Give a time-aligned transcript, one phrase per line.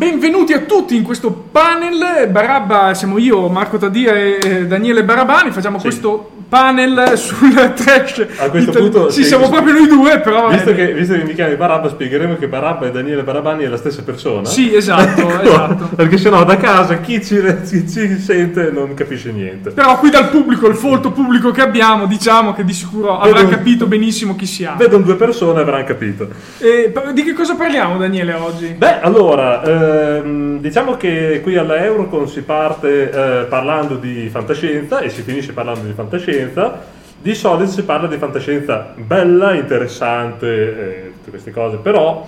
[0.00, 2.26] benvenuti a tutti in questo panel.
[2.30, 5.50] Barabba, siamo io, Marco Tadia e Daniele Barabani.
[5.50, 8.26] Facciamo questo panel sul trash.
[8.38, 9.50] A questo itali- punto, sì, sì, siamo sì.
[9.50, 10.48] proprio noi due, però.
[10.48, 13.68] Visto eh, che, visto che mi chiami Barabba, spiegheremo che Barabba e Daniele Barabani è
[13.68, 14.46] la stessa persona.
[14.46, 15.90] Sì, esatto, Ecco, esatto.
[15.94, 19.70] Perché sennò da casa chi ci, chi ci sente non capisce niente.
[19.70, 23.50] Però qui dal pubblico, il folto pubblico che abbiamo, diciamo che di sicuro avrà Vedo-
[23.50, 24.78] capito benissimo chi siamo.
[24.78, 26.28] Vedono due persone e avranno capito.
[26.58, 28.74] E di che cosa parliamo, Daniele, oggi?
[28.76, 35.08] Beh, allora, ehm, diciamo che qui alla Eurocon si parte eh, parlando di fantascienza e
[35.08, 36.98] si finisce parlando di fantascienza.
[37.22, 42.26] Di solito si parla di fantascienza bella, interessante, eh, tutte queste cose, però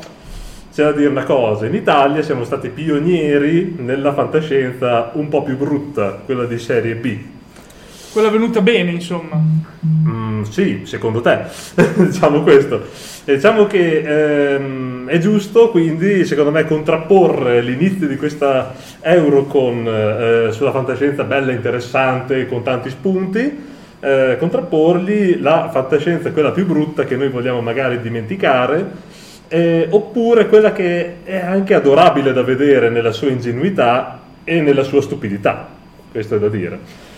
[0.73, 5.57] c'è da dire una cosa, in Italia siamo stati pionieri nella fantascienza un po' più
[5.57, 7.19] brutta, quella di serie B.
[8.13, 9.41] Quella venuta bene, insomma.
[9.87, 11.45] Mm, sì, secondo te,
[11.97, 12.83] diciamo questo.
[13.25, 20.73] Diciamo che ehm, è giusto quindi, secondo me, contrapporre l'inizio di questa Eurocon eh, sulla
[20.73, 23.65] fantascienza bella, interessante, con tanti spunti,
[24.01, 28.91] eh, contrapporgli la fantascienza, quella più brutta che noi vogliamo magari dimenticare,
[29.49, 35.01] eh, oppure quella che è anche adorabile da vedere nella sua ingenuità e nella sua
[35.01, 35.67] stupidità,
[36.11, 37.11] questo è da dire.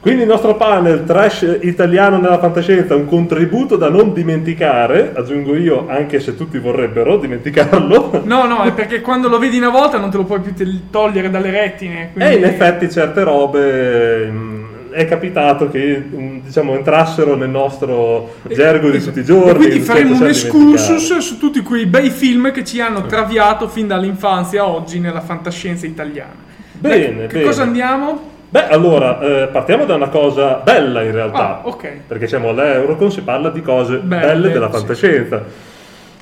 [0.00, 5.86] Quindi il nostro panel trash italiano nella fantascienza, un contributo da non dimenticare, aggiungo io,
[5.88, 8.22] anche se tutti vorrebbero dimenticarlo.
[8.24, 10.54] No, no, è perché quando lo vedi una volta non te lo puoi più
[10.90, 12.10] togliere dalle retine.
[12.12, 18.34] quindi- E in effetti certe robe mh, è capitato che mh, diciamo entrassero nel nostro
[18.48, 19.50] gergo di tutti i giorni.
[19.50, 23.66] E quindi in faremo un excursus su tutti quei bei film che ci hanno traviato
[23.68, 26.46] fin dall'infanzia a oggi nella fantascienza italiana.
[26.72, 27.44] Bene, Beh, che bene.
[27.44, 28.36] cosa andiamo?
[28.50, 31.60] Beh, allora, eh, partiamo da una cosa bella in realtà.
[31.60, 32.00] Ah, ok.
[32.06, 34.76] Perché siamo all'Eurocon, si parla di cose Belle, belle, della sì.
[34.78, 35.44] fantascienza.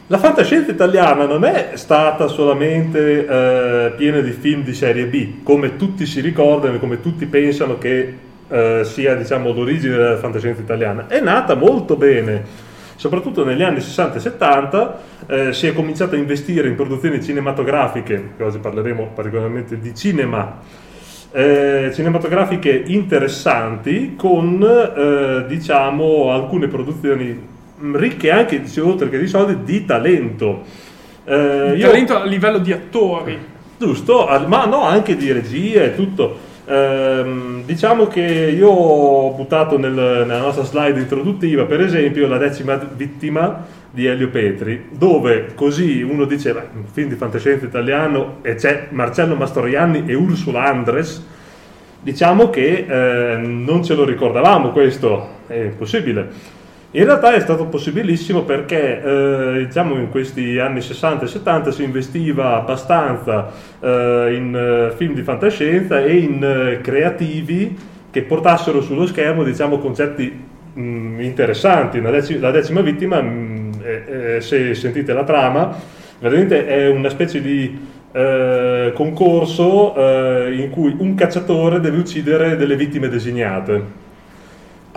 [0.09, 5.77] La fantascienza italiana non è stata solamente eh, piena di film di serie B, come
[5.77, 8.15] tutti si ricordano e come tutti pensano che
[8.49, 11.07] eh, sia diciamo, l'origine della fantascienza italiana.
[11.09, 12.43] È nata molto bene,
[12.97, 14.99] soprattutto negli anni 60 e 70.
[15.27, 20.59] eh, si è cominciato a investire in produzioni cinematografiche, che oggi parleremo particolarmente di cinema,
[21.37, 27.39] eh, cinematografiche interessanti con eh, diciamo alcune produzioni
[27.79, 30.63] mh, ricche anche di- oltre che di soldi di talento
[31.25, 33.37] Eh, io- talento a livello di attori.
[33.79, 39.93] giusto ma no anche di regia e tutto Ehm, diciamo che io ho buttato nel-
[39.93, 46.25] nella nostra slide introduttiva per esempio la decima vittima di Elio Petri dove così uno
[46.25, 51.25] dice "Beh, un film di fantascienza italiano e c'è Marcello Mastroianni e Ursula Andres
[52.07, 56.29] Diciamo che eh, non ce lo ricordavamo questo, è impossibile.
[56.97, 61.83] In realtà è stato possibilissimo perché eh, diciamo in questi anni 60 e 70 si
[61.83, 67.77] investiva abbastanza eh, in eh, film di fantascienza e in eh, creativi
[68.11, 72.01] che portassero sullo schermo diciamo, concetti mh, interessanti.
[72.01, 75.77] La, deci- la decima vittima, mh, eh, eh, se sentite la trama,
[76.19, 77.79] veramente è una specie di
[78.11, 84.05] eh, concorso eh, in cui un cacciatore deve uccidere delle vittime designate.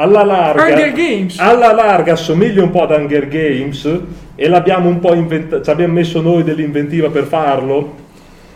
[0.01, 0.63] Alla larga,
[1.39, 3.99] alla larga assomiglia un po' ad Hunger Games
[4.35, 7.95] e l'abbiamo un po' inventato, ci abbiamo messo noi dell'inventiva per farlo.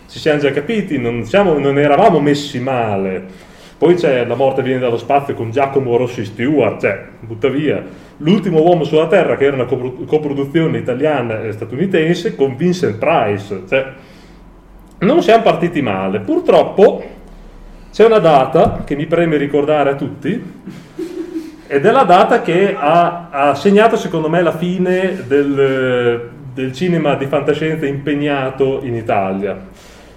[0.08, 3.26] Ci siamo già capiti, non, siamo- non eravamo messi male.
[3.78, 7.84] Poi c'è La morte viene dallo spazio con Giacomo Rossi Stewart, cioè, butta via.
[8.18, 13.64] L'ultimo uomo sulla Terra, che era una copro- coproduzione italiana e statunitense, con Vincent Price.
[13.68, 13.86] Cioè,
[15.00, 16.22] non siamo partiti male.
[16.22, 17.04] Purtroppo
[17.92, 20.42] c'è una data che mi preme ricordare a tutti,
[21.74, 27.16] ed è la data che ha, ha segnato secondo me la fine del, del cinema
[27.16, 29.60] di fantascienza impegnato in Italia.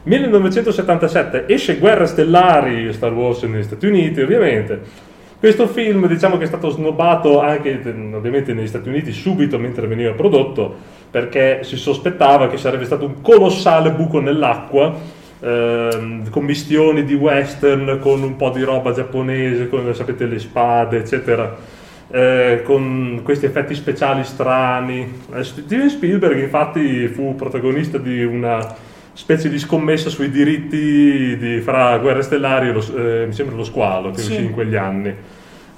[0.03, 4.83] 1977 esce Guerre Stellari, Star Wars negli Stati Uniti ovviamente.
[5.39, 7.81] Questo film diciamo che è stato snobbato anche
[8.13, 10.75] ovviamente negli Stati Uniti subito mentre veniva prodotto
[11.11, 14.95] perché si sospettava che sarebbe stato un colossale buco nell'acqua
[15.41, 21.57] ehm, commistioni di western con un po' di roba giapponese, con sapete le spade, eccetera,
[22.11, 25.13] eh, con questi effetti speciali strani.
[25.35, 28.75] Eh, Steven Spielberg infatti fu protagonista di una
[29.13, 33.65] specie di scommessa sui diritti di, fra Guerre Stellari e lo, eh, mi sembra lo
[33.65, 34.31] squalo che Sì.
[34.33, 35.15] uscì in quegli anni.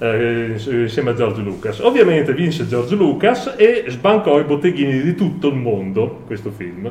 [0.01, 5.49] eh, insieme a George Lucas ovviamente vinse George Lucas e sbancò i botteghini di tutto
[5.49, 6.89] il mondo questo film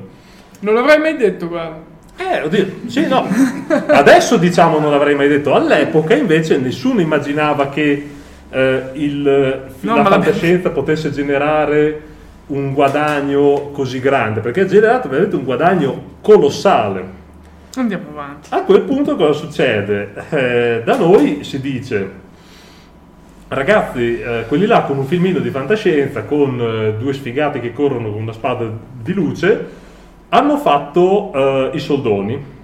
[0.60, 1.80] Non l'avrei mai detto, guarda.
[2.18, 3.26] Eh, oddio, sì, no.
[3.86, 5.54] Adesso diciamo non l'avrei mai detto.
[5.54, 8.08] All'epoca invece nessuno immaginava che
[8.50, 12.02] eh, il, No, la fantascienza potesse generare
[12.48, 17.16] un guadagno così grande, perché ha generato veramente un guadagno colossale.
[17.76, 18.48] Andiamo avanti.
[18.52, 20.12] A quel punto cosa succede?
[20.30, 22.10] Eh, da noi si dice,
[23.48, 28.10] ragazzi, eh, quelli là con un filmino di fantascienza, con eh, due sfigati che corrono
[28.10, 28.64] con una spada
[29.00, 29.86] di luce,
[30.30, 32.56] hanno fatto eh, i soldoni.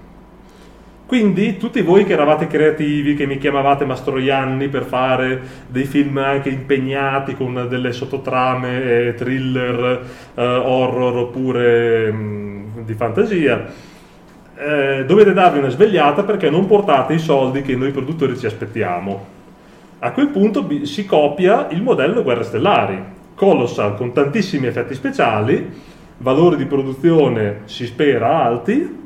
[1.07, 6.49] Quindi tutti voi che eravate creativi, che mi chiamavate Mastroianni per fare dei film anche
[6.49, 10.03] impegnati con delle sottotrame, eh, thriller,
[10.35, 13.67] eh, horror oppure mh, di fantasia,
[14.57, 19.33] eh, dovete darvi una svegliata perché non portate i soldi che noi produttori ci aspettiamo.
[19.99, 23.03] A quel punto si copia il modello Guerre Stellari,
[23.35, 25.71] Colossal con tantissimi effetti speciali,
[26.25, 29.03] valori di produzione si spera alti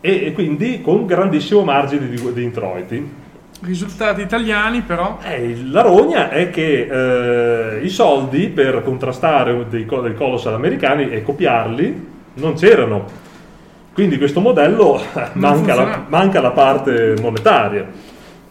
[0.00, 3.12] e, e quindi con grandissimo margine di, di introiti.
[3.60, 5.18] Risultati italiani, però.
[5.22, 11.22] Eh, la rogna è che eh, i soldi per contrastare dei, dei colossal americani e
[11.22, 13.04] copiarli non c'erano.
[13.92, 14.98] Quindi questo modello
[15.34, 17.86] manca la, manca la parte monetaria.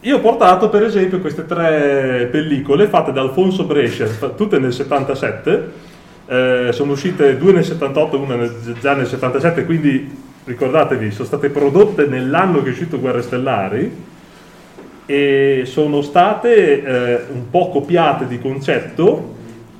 [0.02, 5.96] Io ho portato per esempio queste tre pellicole fatte da Alfonso Brescia, tutte nel 77,
[6.28, 11.26] eh, sono uscite due nel 78 e una nel- già nel 77, quindi ricordatevi, sono
[11.26, 14.06] state prodotte nell'anno che è uscito Guerre Stellari
[15.06, 19.36] e sono state eh, un po' copiate di concetto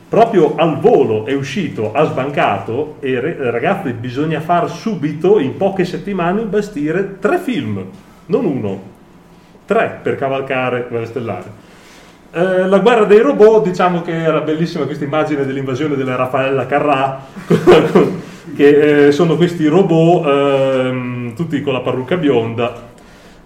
[0.09, 6.41] proprio al volo è uscito, ha sbancato e ragazzi bisogna far subito in poche settimane
[6.41, 7.85] imbastire tre film,
[8.27, 8.83] non uno,
[9.67, 11.51] tre per cavalcare Guerre Stellari.
[12.31, 17.25] Eh, la guerra dei robot, diciamo che era bellissima questa immagine dell'invasione della Raffaella Carrà,
[18.55, 22.87] che eh, sono questi robot eh, tutti con la parrucca bionda.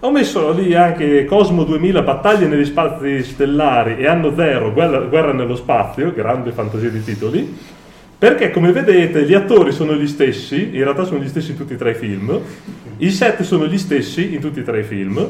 [0.01, 5.31] Ho messo lì anche Cosmo 2000, battaglie negli spazi stellari e Anno Zero, guerra, guerra
[5.31, 7.57] nello spazio, grande fantasia di titoli,
[8.17, 11.71] perché come vedete gli attori sono gli stessi, in realtà sono gli stessi in tutti
[11.71, 12.37] e tre i film,
[12.97, 15.25] i set sono gli stessi in tutti e tre i film,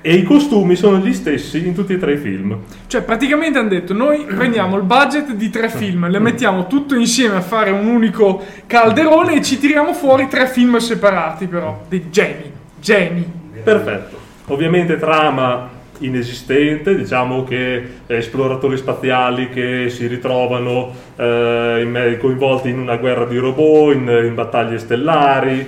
[0.00, 2.56] e i costumi sono gli stessi in tutti e tre i film.
[2.86, 7.36] Cioè, praticamente hanno detto: noi prendiamo il budget di tre film, le mettiamo tutto insieme
[7.36, 11.84] a fare un unico calderone e ci tiriamo fuori tre film separati, però.
[11.88, 12.50] Dei geni,
[12.80, 13.24] geni.
[13.62, 14.18] Perfetto.
[14.48, 22.96] Ovviamente trama inesistente, diciamo che esploratori spaziali che si ritrovano eh, in, coinvolti in una
[22.96, 25.66] guerra di robot, in, in battaglie stellari,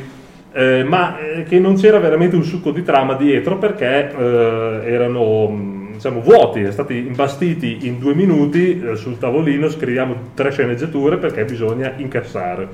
[0.57, 5.91] eh, ma eh, che non c'era veramente un succo di trama dietro perché eh, erano
[5.93, 11.45] diciamo, vuoti, è stati imbastiti in due minuti eh, sul tavolino, scriviamo tre sceneggiature perché
[11.45, 12.69] bisogna incassare.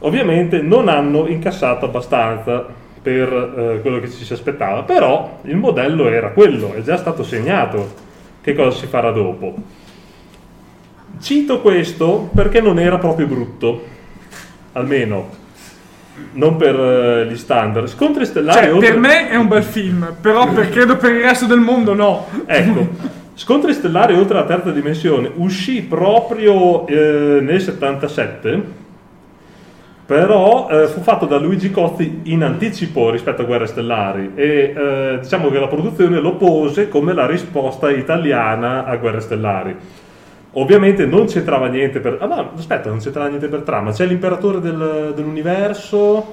[0.00, 2.66] Ovviamente non hanno incassato abbastanza
[3.00, 7.94] per quello che ci si aspettava, però il modello era quello, è già stato segnato
[8.40, 9.54] che cosa si farà dopo.
[11.20, 13.84] Cito questo perché non era proprio brutto,
[14.72, 15.44] almeno
[16.32, 17.86] non per uh, gli standard.
[17.86, 18.66] Scontri stellari.
[18.66, 18.90] Cioè, oltre...
[18.90, 22.26] Per me è un bel film, però per, credo per il resto del mondo no.
[22.46, 22.88] Ecco,
[23.34, 28.84] Scontri stellari oltre la terza dimensione uscì proprio eh, nel 77
[30.06, 35.18] però eh, fu fatto da Luigi Cozzi in anticipo rispetto a Guerre Stellari e eh,
[35.20, 39.76] diciamo che la produzione lo pose come la risposta italiana a Guerre Stellari.
[40.58, 42.16] Ovviamente non c'entrava niente per...
[42.18, 43.92] Ah no, aspetta, non c'entrava niente per trama.
[43.92, 46.32] C'è l'imperatore del, dell'universo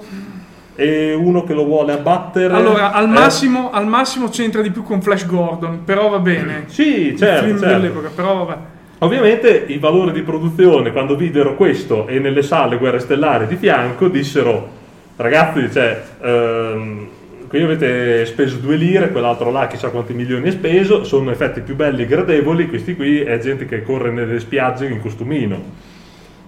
[0.76, 2.54] e uno che lo vuole abbattere.
[2.54, 3.08] Allora, al, eh.
[3.08, 6.66] massimo, al massimo c'entra di più con Flash Gordon, però va bene.
[6.72, 7.44] Sì, certo.
[7.44, 7.80] Il film certo.
[7.80, 8.62] dell'epoca, però vabbè.
[9.00, 14.08] Ovviamente i valori di produzione, quando videro questo e nelle sale Guerre Stellari di fianco,
[14.08, 14.70] dissero,
[15.18, 17.08] ragazzi, cioè, ehm,
[17.54, 21.76] qui avete speso due lire, quell'altro là chissà quanti milioni ha speso, sono effetti più
[21.76, 25.62] belli e gradevoli, questi qui è gente che corre nelle spiagge in costumino,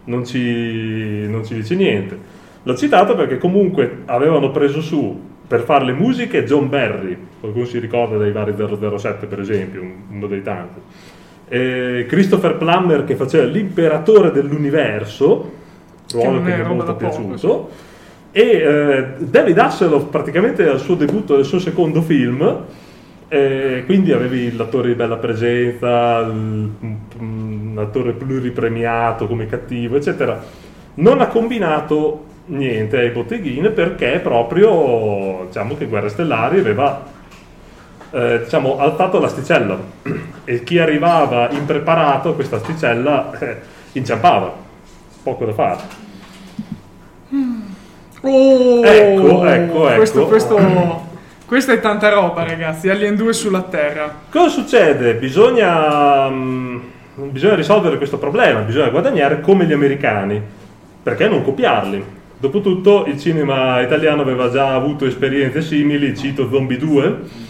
[0.06, 2.18] non ci, non ci dice niente.
[2.64, 7.78] L'ho citato perché comunque avevano preso su per fare le musiche John Barry, qualcuno si
[7.78, 10.80] ricorda dei vari 007 per esempio, uno dei tanti
[11.48, 15.52] eh, Christopher Plummer che faceva l'imperatore dell'universo,
[16.12, 17.85] ruolo che, che mi è molto piaciuto.
[18.38, 22.64] E eh, David Hasselhoff praticamente al suo debutto del suo secondo film,
[23.30, 30.44] eh, quindi avevi l'attore di bella presenza, un attore pluripremiato come cattivo, eccetera.
[30.96, 37.06] Non ha combinato niente ai botteghine perché proprio diciamo che Guerre Stellari aveva
[38.12, 39.80] eh, diciamo, alzato l'asticella
[40.44, 43.58] e chi arrivava impreparato a questa asticella eh,
[43.94, 44.54] inciampava,
[45.24, 46.05] poco da fare.
[48.28, 49.96] Oh, ecco, ecco, ecco.
[49.96, 51.08] Questo, questo,
[51.46, 52.90] questa è tanta roba, ragazzi.
[52.90, 54.22] Alien 2 sulla Terra.
[54.30, 55.16] Cosa succede?
[55.16, 56.80] Bisogna, mm,
[57.30, 60.42] bisogna risolvere questo problema, bisogna guadagnare come gli americani.
[61.04, 62.04] Perché non copiarli?
[62.38, 67.44] Dopotutto il cinema italiano aveva già avuto esperienze simili, cito Zombie 2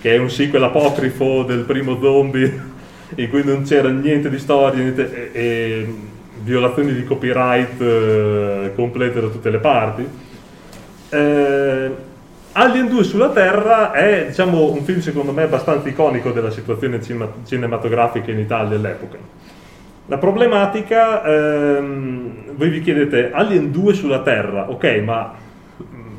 [0.00, 2.68] che è un sequel apocrifo del primo zombie
[3.16, 5.94] in cui non c'era niente di storia niente, e, e,
[6.42, 10.08] violazioni di copyright eh, complete da tutte le parti.
[11.08, 11.90] Eh,
[12.52, 17.32] Alien 2 sulla Terra è diciamo, un film secondo me abbastanza iconico della situazione cinema-
[17.46, 19.18] cinematografica in Italia all'epoca.
[20.06, 25.32] La problematica, ehm, voi vi chiedete Alien 2 sulla Terra, ok, ma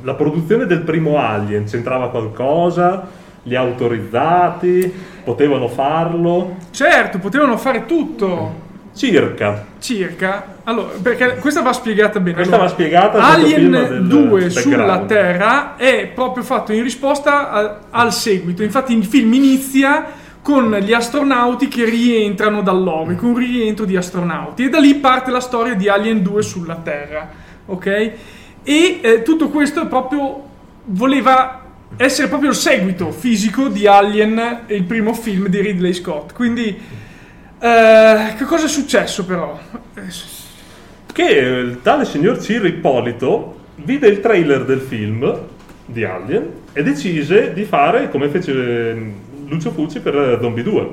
[0.04, 3.20] la produzione del primo Alien c'entrava qualcosa?
[3.44, 6.58] li autorizzati, potevano farlo?
[6.72, 8.70] Certo, potevano fare tutto.
[8.93, 9.65] Circa.
[9.79, 10.55] Circa.
[10.63, 12.36] Allora, perché questa va spiegata bene.
[12.36, 13.19] Questa allora, va spiegata.
[13.19, 18.63] Alien 2 sulla Terra è proprio fatto in risposta a, al seguito.
[18.63, 24.65] Infatti il film inizia con gli astronauti che rientrano dall'OVI, con un rientro di astronauti.
[24.65, 27.29] E da lì parte la storia di Alien 2 sulla Terra.
[27.67, 27.86] Ok?
[28.63, 30.50] E eh, tutto questo proprio
[30.86, 31.62] voleva
[31.98, 36.33] essere proprio il seguito fisico di Alien, il primo film di Ridley Scott.
[36.33, 36.77] Quindi,
[37.62, 39.58] eh, che cosa è successo però?
[41.13, 45.39] Che il tale signor Ciro Ippolito vide il trailer del film
[45.86, 49.13] di Alien e decise di fare come fece
[49.46, 50.89] Lucio Fulci per Zombie 2.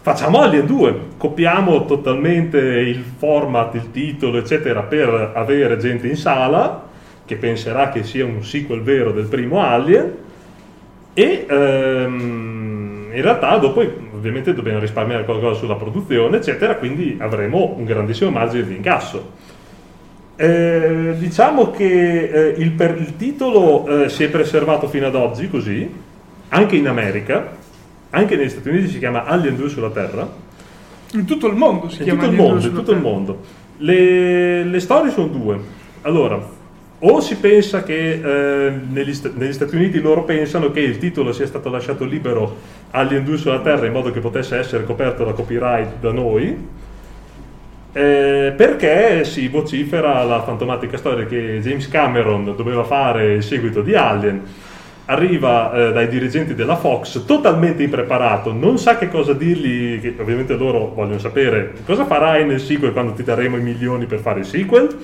[0.00, 6.86] Facciamo Alien 2, copiamo totalmente il format, il titolo, eccetera, per avere gente in sala
[7.24, 10.12] che penserà che sia un sequel vero del primo Alien
[11.12, 12.87] e ehm,
[13.18, 13.80] in realtà dopo
[14.14, 19.32] ovviamente dobbiamo risparmiare qualcosa sulla produzione, eccetera, quindi avremo un grandissimo margine di incasso.
[20.36, 25.50] Eh, diciamo che eh, il, per, il, titolo eh, si è preservato fino ad oggi
[25.50, 25.92] così,
[26.50, 27.56] anche in America,
[28.10, 30.28] anche negli Stati Uniti si chiama Alien 2 sulla Terra.
[31.14, 32.92] In tutto il mondo si in chiama tutto Alien il mondo, 2 in sulla tutto
[32.92, 33.12] il Terra.
[33.12, 33.40] mondo.
[33.78, 35.58] Le, le storie sono due.
[36.02, 36.40] Allora,
[37.00, 41.32] o si pensa che eh, negli, St- negli, Stati Uniti loro pensano che il titolo
[41.32, 42.56] sia stato lasciato libero
[42.90, 46.56] 2 sulla Terra in modo che potesse essere coperto da copyright da noi,
[47.92, 53.94] eh, perché si vocifera la fantomatica storia che James Cameron doveva fare il seguito di
[53.94, 54.42] Alien,
[55.04, 60.54] arriva eh, dai dirigenti della Fox totalmente impreparato, non sa che cosa dirgli, che ovviamente
[60.56, 64.46] loro vogliono sapere cosa farai nel sequel quando ti daremo i milioni per fare il
[64.46, 64.96] sequel.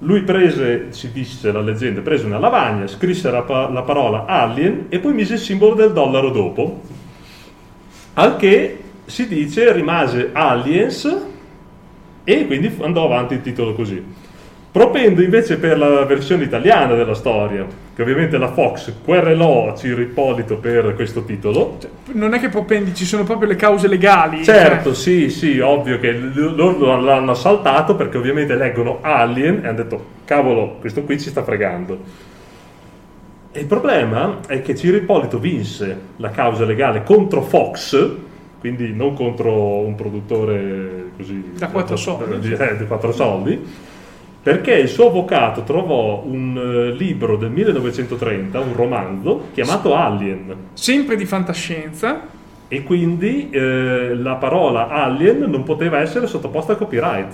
[0.00, 5.00] Lui prese, si dice la leggenda, prese una lavagna, scrisse la, la parola Alien e
[5.00, 6.82] poi mise il simbolo del dollaro dopo.
[8.14, 11.26] Al che si dice rimase Aliens
[12.24, 14.04] e quindi andò avanti il titolo così.
[14.70, 20.56] Propendo invece per la versione italiana della storia, che ovviamente la Fox querelò Ciro Ippolito
[20.58, 21.78] per questo titolo.
[22.12, 24.44] Non è che propendi, ci sono proprio le cause legali.
[24.44, 29.76] Certo, cioè, sì, sì, ovvio che loro l'hanno assaltato perché ovviamente leggono Alien e hanno
[29.76, 31.98] detto, cavolo, questo qui ci sta fregando.
[33.50, 38.08] E il problema è che Ciro Ippolito vinse la causa legale contro Fox,
[38.60, 42.38] quindi non contro un produttore così Da quattro soldi.
[42.46, 43.64] di, eh, di quattro soldi,
[44.42, 51.16] perché il suo avvocato trovò un eh, libro del 1930, un romanzo chiamato Alien, sempre
[51.16, 52.20] di fantascienza.
[52.68, 57.32] e quindi eh, la parola Alien non poteva essere sottoposta a copyright.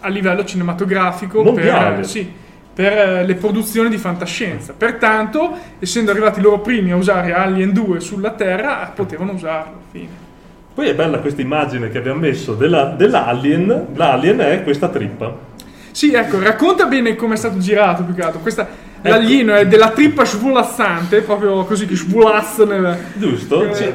[0.00, 1.96] a livello cinematografico Mondiale.
[1.96, 2.28] per, sì,
[2.74, 4.74] per eh, le produzioni di fantascienza.
[4.76, 9.74] Pertanto, essendo arrivati loro primi a usare Alien 2 sulla Terra, potevano usarlo.
[9.92, 10.30] Fine.
[10.74, 15.50] Poi è bella questa immagine che abbiamo messo della- dell'Alien, l'Alien è questa trippa.
[15.92, 18.40] Sì, ecco, racconta bene come è stato girato più che altro.
[18.40, 19.16] Questa, Ecco.
[19.16, 22.96] L'alieno è della trippa svolazzante, proprio così che svolazza nel...
[23.14, 23.68] Giusto?
[23.68, 23.92] Eh, Ci-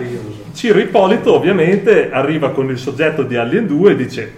[0.54, 4.32] Ciro Ippolito ovviamente arriva con il soggetto di Alien 2 e dice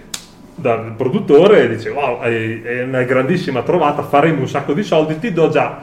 [0.54, 5.32] dal produttore dice wow è, è una grandissima trovata faremo un sacco di soldi ti
[5.32, 5.80] do già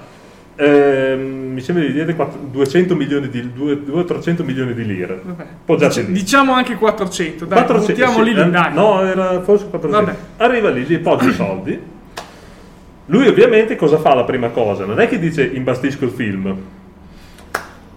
[0.57, 5.45] ehm, mi sembra di dire quattro- 200 milioni di 200-300 milioni di lire Vabbè.
[5.65, 6.13] Poggiate Dic- lì.
[6.13, 8.73] diciamo anche 400, dai, 400, buttiamo sì, lì eh, dai.
[8.73, 10.05] No, era forse 400.
[10.05, 10.17] Vabbè.
[10.37, 11.79] Arriva lì, gli poggia i soldi.
[13.09, 14.85] Lui ovviamente cosa fa la prima cosa?
[14.85, 16.55] Non è che dice imbastisco il film.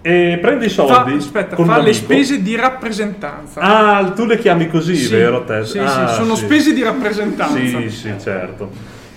[0.03, 1.13] E prende i Fa, soldi.
[1.13, 3.59] aspetta, con fa le spese di rappresentanza.
[3.61, 5.63] Ah, tu le chiami così, Sì, vero te?
[5.65, 7.55] Sì, Ah, sì, sono spese di rappresentanza.
[7.55, 8.69] Sì, sì, certo.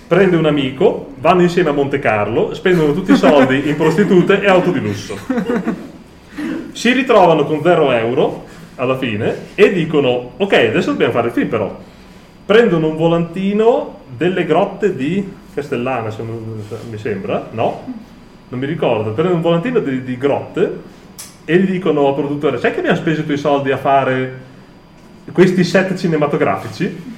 [0.07, 4.47] Prende un amico, vanno insieme a Monte Carlo, spendono tutti i soldi in prostitute e
[4.47, 5.17] auto di lusso.
[6.73, 11.47] Si ritrovano con 0 euro alla fine e dicono: Ok, adesso dobbiamo fare il film,
[11.47, 11.75] però.
[12.45, 17.83] Prendono un volantino delle grotte di Castellana, se non- mi sembra, no?
[18.49, 19.11] Non mi ricordo.
[19.11, 20.81] Prendono un volantino di, di grotte
[21.45, 24.39] e gli dicono al produttore: Sai che abbiamo speso i tuoi soldi a fare
[25.31, 27.13] questi set cinematografici?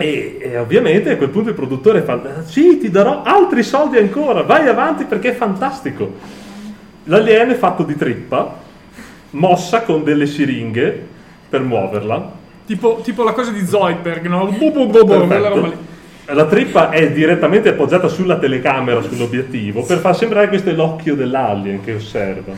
[0.00, 4.42] E, e ovviamente a quel punto il produttore fa: Sì, ti darò altri soldi ancora,
[4.42, 6.14] vai avanti perché è fantastico.
[7.04, 8.58] L'alieno è fatto di trippa,
[9.30, 11.06] mossa con delle siringhe
[11.48, 12.36] per muoverla.
[12.64, 14.46] Tipo, tipo la cosa di Zoidberg, no?
[14.46, 15.76] Bu, bu, bu, quella roba lì.
[16.26, 21.82] La trippa è direttamente appoggiata sulla telecamera, sull'obiettivo, per far sembrare questo è l'occhio dell'alien
[21.82, 22.52] che osserva.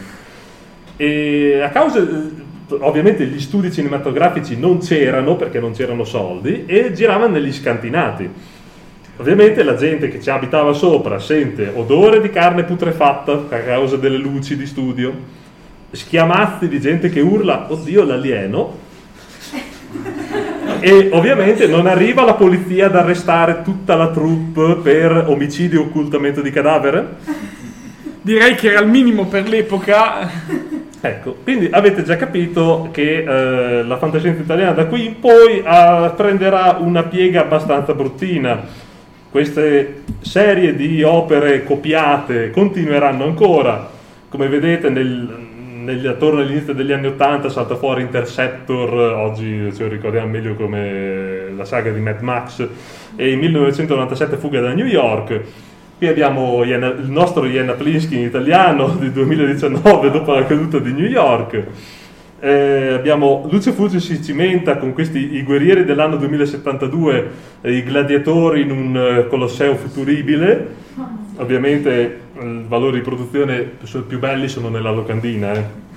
[0.97, 2.05] E a causa,
[2.81, 8.31] ovviamente gli studi cinematografici non c'erano perché non c'erano soldi e giravano negli scantinati.
[9.17, 14.17] Ovviamente la gente che ci abitava sopra sente odore di carne putrefatta a causa delle
[14.17, 15.13] luci di studio,
[15.91, 18.79] schiamazzi di gente che urla, oddio l'alieno,
[20.81, 26.41] e ovviamente non arriva la polizia ad arrestare tutta la troupe per omicidio e occultamento
[26.41, 27.17] di cadavere.
[28.23, 30.79] Direi che era il minimo per l'epoca.
[31.03, 36.13] Ecco, quindi avete già capito che eh, la fantascienza italiana da qui in poi ah,
[36.15, 38.89] prenderà una piega abbastanza bruttina.
[39.31, 43.89] Queste serie di opere copiate continueranno ancora.
[44.29, 45.49] Come vedete, nel,
[45.85, 51.49] negli, attorno all'inizio degli anni Ottanta salta fuori Interceptor, oggi ce lo ricordiamo meglio come
[51.57, 52.69] la saga di Mad Max,
[53.17, 55.41] e in 1997 Fuga da New York.
[56.01, 61.05] Qui abbiamo il nostro Iena Plinsky in italiano del 2019 dopo la caduta di New
[61.05, 61.63] York.
[62.41, 68.63] Eh, abbiamo Lucio Fulci si cimenta con questi i guerrieri dell'anno 2072, eh, i gladiatori
[68.63, 70.69] in un uh, colosseo futuribile.
[71.37, 73.71] Ovviamente i valori di produzione
[74.07, 75.53] più belli sono nella locandina.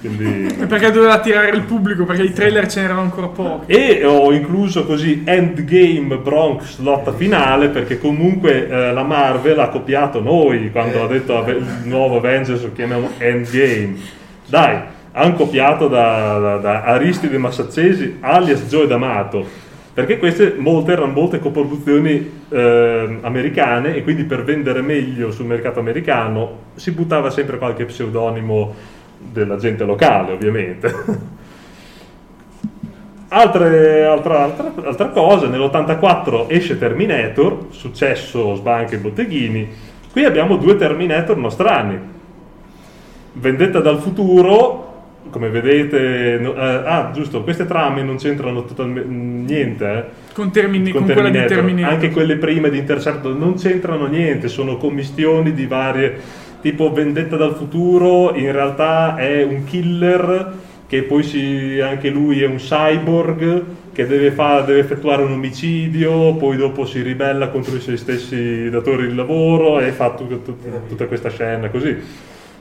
[0.07, 0.15] Eh.
[0.15, 0.65] Quindi...
[0.65, 3.71] perché doveva attirare il pubblico, perché i trailer ce n'erano ancora pochi.
[3.71, 10.21] E ho incluso così Endgame Bronx lotta finale, perché comunque eh, la Marvel ha copiato
[10.21, 13.95] noi quando ha detto il nuovo Avengers lo chiamiamo Endgame.
[14.47, 14.79] Dai,
[15.11, 19.61] hanno copiato da, da, da Aristide Massaccesi alias Joe D'Amato
[19.93, 25.79] perché queste molte erano molte coproduzioni eh, americane e quindi per vendere meglio sul mercato
[25.79, 28.73] americano si buttava sempre qualche pseudonimo
[29.31, 31.31] della gente locale ovviamente
[33.35, 39.67] Altre, altra, altra, altra, cosa, nell'84 esce Terminator, successo sbanche e botteghini.
[40.11, 41.97] Qui abbiamo due Terminator nostrani.
[43.31, 44.83] Vendetta dal futuro
[45.31, 49.85] come vedete, no, eh, ah giusto, queste trame non c'entrano totalmente niente.
[49.85, 50.33] Eh.
[50.33, 51.91] Con, termini, con, con di Terminator.
[51.91, 56.19] Anche quelle prime di Intercept non c'entrano niente, sono commistioni di varie,
[56.63, 60.53] tipo Vendetta dal futuro, in realtà è un killer
[60.87, 66.35] che poi si, anche lui è un cyborg che deve, fa, deve, effettuare un omicidio,
[66.35, 70.87] poi dopo si ribella contro i suoi stessi datori di lavoro e fa tut, tut,
[70.87, 71.97] tutta questa scena così.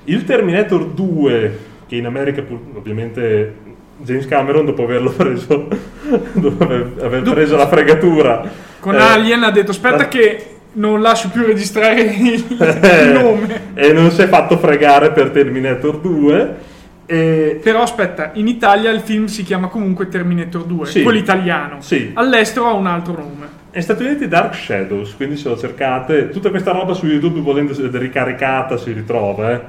[0.05, 2.43] Il Terminator 2 che in America
[2.75, 3.55] ovviamente
[3.99, 5.69] James Cameron dopo averlo preso
[6.33, 10.09] dopo aver, preso la fregatura con eh, Alien ha detto aspetta la...
[10.09, 15.31] che non lascio più registrare il, il nome e non si è fatto fregare per
[15.31, 16.71] Terminator 2
[17.07, 17.61] e...
[17.63, 21.81] Però aspetta, in Italia il film si chiama comunque Terminator 2, sì, quello italiano.
[21.81, 22.11] Sì.
[22.15, 23.61] All'estero ha un altro nome.
[23.71, 27.75] Negli Stati Uniti Dark Shadows, quindi se lo cercate, tutta questa roba su YouTube volendo
[27.99, 29.53] ricaricata si ritrova.
[29.53, 29.61] Eh.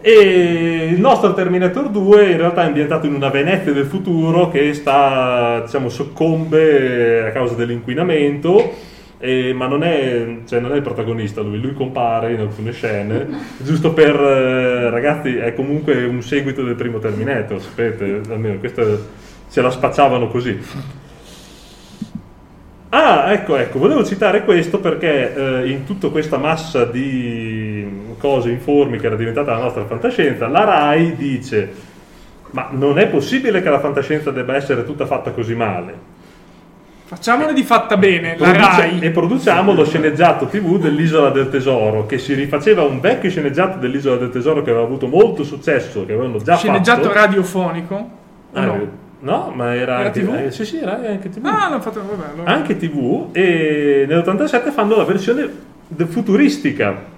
[0.00, 4.72] E il nostro Terminator 2 in realtà è ambientato in una Venezia del futuro che
[4.74, 8.94] sta, diciamo, soccombe a causa dell'inquinamento.
[9.18, 13.26] Eh, ma non è, cioè non è, il protagonista lui, lui compare in alcune scene,
[13.62, 19.06] giusto per eh, ragazzi è comunque un seguito del primo Terminator, sapete, almeno questo
[19.46, 20.58] se la spacciavano così.
[22.90, 28.98] Ah, ecco, ecco, volevo citare questo perché eh, in tutta questa massa di cose informi
[28.98, 31.94] che era diventata la nostra fantascienza, la RAI dice
[32.50, 36.14] ma non è possibile che la fantascienza debba essere tutta fatta così male.
[37.06, 38.98] Facciamone di fatta bene, la RAI.
[38.98, 44.16] E produciamo lo sceneggiato TV dell'Isola del Tesoro, che si rifaceva un vecchio sceneggiato dell'Isola
[44.16, 47.14] del Tesoro che aveva avuto molto successo, che avevano già sceneggiato fatto.
[47.14, 48.10] radiofonico?
[48.54, 48.88] Ah, no?
[49.20, 50.34] No, ma era, era anche, TV?
[50.34, 51.44] Eh, sì, sì, era anche TV.
[51.44, 52.50] Ah, l'hanno fatto, vabbè, allora.
[52.52, 55.48] Anche TV e nell'87 fanno la versione
[56.08, 57.14] futuristica.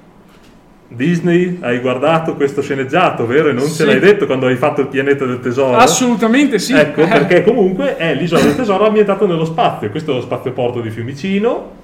[0.89, 3.51] Disney, hai guardato questo sceneggiato, vero?
[3.51, 3.77] E non sì.
[3.77, 5.77] ce l'hai detto quando hai fatto il pianeta del tesoro?
[5.77, 6.73] Assolutamente sì.
[6.73, 9.91] Ecco, perché comunque è l'isola del tesoro ambientato nello spazio.
[9.91, 11.77] Questo è lo spazioporto di Fiumicino.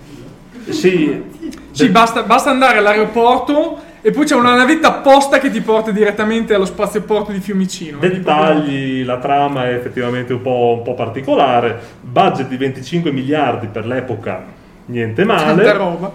[0.68, 1.22] Sì,
[1.70, 6.54] sì basta, basta andare all'aeroporto e poi c'è una navetta apposta che ti porta direttamente
[6.54, 7.98] allo spazioporto di Fiumicino.
[7.98, 11.78] Dettagli, la trama è effettivamente un po', un po', particolare.
[12.00, 14.44] Budget di 25 miliardi per l'epoca,
[14.86, 15.62] niente male.
[15.62, 16.12] Tanta roba.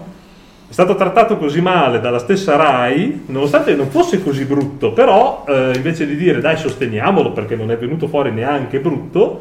[0.70, 5.72] È stato trattato così male dalla stessa RAI, nonostante non fosse così brutto, però eh,
[5.74, 9.40] invece di dire dai sosteniamolo perché non è venuto fuori neanche brutto,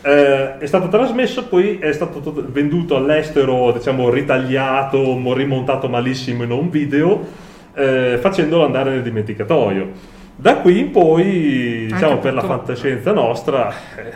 [0.00, 6.70] eh, è stato trasmesso, poi è stato venduto all'estero, diciamo, ritagliato, rimontato malissimo in un
[6.70, 7.26] video
[7.74, 9.88] eh, facendolo andare nel dimenticatoio.
[10.34, 13.70] Da qui in poi, diciamo, per la fantascienza nostra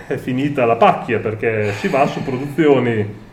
[0.06, 3.23] è finita la pacchia perché si va su produzioni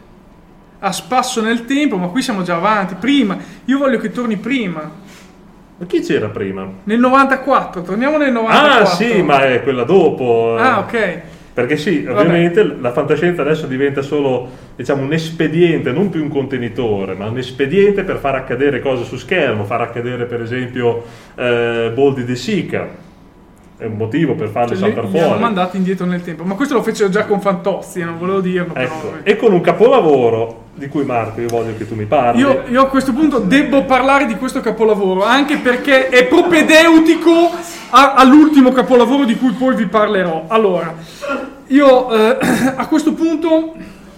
[0.84, 2.96] a spasso nel tempo, ma qui siamo già avanti.
[2.96, 4.90] Prima, io voglio che torni prima.
[5.78, 6.68] Ma chi c'era prima?
[6.84, 8.84] Nel 94, torniamo nel 94.
[8.84, 10.56] Ah, sì, ma è quella dopo.
[10.58, 11.22] Ah, ok.
[11.54, 12.82] Perché sì, ovviamente Vabbè.
[12.82, 18.04] la fantascienza adesso diventa solo diciamo, un espediente, non più un contenitore, ma un espediente
[18.04, 21.04] per far accadere cose su schermo, far accadere per esempio
[21.36, 23.10] eh, Boldi De Sica.
[23.78, 25.26] È un motivo per farli cioè, saltare fuori.
[25.26, 28.40] Li hanno mandati indietro nel tempo, ma questo lo fecero già con Fantozzi, non volevo
[28.40, 28.74] dirlo.
[28.76, 29.08] Ecco.
[29.08, 32.42] Però, e con un capolavoro di cui Marco io voglio che tu mi parli.
[32.42, 37.52] Io, io, a questo punto devo parlare di questo capolavoro, anche perché è propedeutico
[37.90, 40.46] a, all'ultimo capolavoro di cui poi vi parlerò.
[40.48, 40.96] Allora,
[41.68, 42.38] io eh,
[42.76, 43.74] a questo punto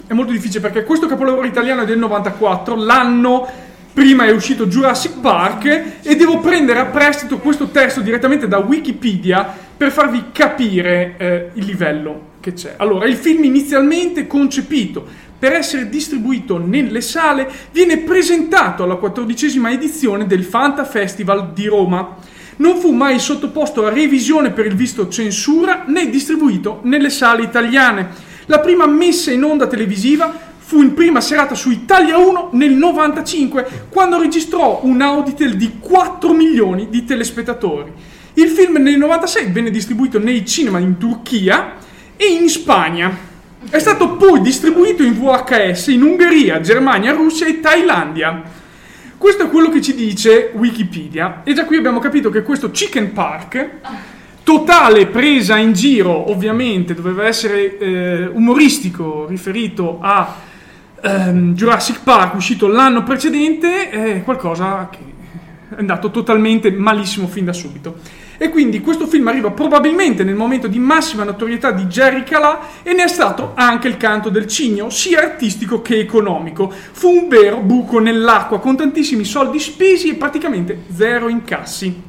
[0.05, 3.47] è molto difficile perché questo capolavoro italiano è del 94, l'anno
[3.93, 9.47] prima è uscito Jurassic Park e devo prendere a prestito questo testo direttamente da Wikipedia
[9.75, 12.73] per farvi capire eh, il livello che c'è.
[12.77, 15.07] Allora, il film inizialmente concepito
[15.43, 22.15] per essere distribuito nelle sale, viene presentato alla quattordicesima edizione del Fanta Festival di Roma.
[22.55, 28.07] Non fu mai sottoposto a revisione per il visto censura né distribuito nelle sale italiane.
[28.45, 33.87] La prima messa in onda televisiva fu in prima serata su Italia 1 nel 95,
[33.89, 37.91] quando registrò un Auditel di 4 milioni di telespettatori.
[38.35, 41.73] Il film nel 96 venne distribuito nei cinema in Turchia
[42.15, 43.31] e in Spagna.
[43.69, 48.43] È stato poi distribuito in VHS in Ungheria, Germania, Russia e Thailandia.
[49.17, 51.41] Questo è quello che ci dice Wikipedia.
[51.43, 53.69] E già qui abbiamo capito che questo Chicken Park,
[54.43, 60.35] totale presa in giro, ovviamente doveva essere eh, umoristico, riferito a
[61.01, 64.99] ehm, Jurassic Park, uscito l'anno precedente, è qualcosa che
[65.69, 67.97] è andato totalmente malissimo fin da subito.
[68.43, 72.91] E quindi questo film arriva probabilmente nel momento di massima notorietà di Jerry Calà e
[72.91, 76.69] ne è stato anche il canto del cigno, sia artistico che economico.
[76.69, 82.01] Fu un vero buco nell'acqua con tantissimi soldi spesi e praticamente zero incassi.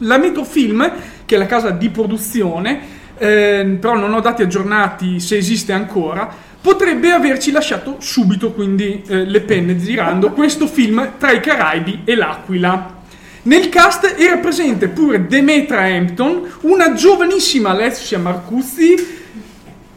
[0.00, 0.92] La Metrofilm,
[1.24, 2.80] che è la casa di produzione,
[3.16, 6.28] eh, però non ho dati aggiornati se esiste ancora,
[6.60, 12.14] potrebbe averci lasciato subito quindi eh, le penne girando questo film tra i Caraibi e
[12.14, 13.00] l'Aquila.
[13.44, 18.94] Nel cast era presente pure Demetra Hampton, una giovanissima Alessia Marcuzzi,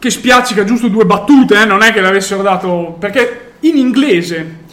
[0.00, 4.64] che spiaccica giusto due battute, eh, non è che l'avessero dato, perché in inglese.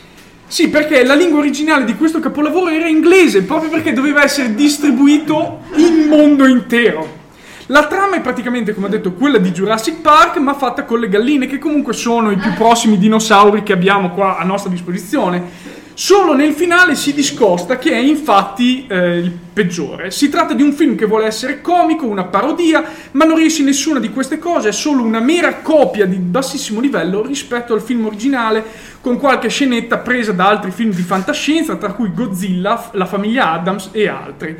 [0.47, 5.61] Sì, perché la lingua originale di questo capolavoro era inglese, proprio perché doveva essere distribuito
[5.75, 7.21] in mondo intero.
[7.67, 11.09] La trama è praticamente, come ho detto, quella di Jurassic Park, ma fatta con le
[11.09, 15.81] galline, che comunque sono i più prossimi dinosauri che abbiamo qua a nostra disposizione.
[15.95, 20.09] Solo nel finale si discosta che è infatti eh, il peggiore.
[20.09, 23.99] Si tratta di un film che vuole essere comico, una parodia, ma non riesce nessuna
[23.99, 28.63] di queste cose, è solo una mera copia di bassissimo livello rispetto al film originale,
[29.01, 33.89] con qualche scenetta presa da altri film di fantascienza, tra cui Godzilla, La famiglia Adams
[33.91, 34.55] e altri.